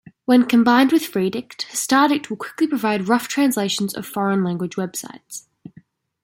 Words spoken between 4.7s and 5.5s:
websites.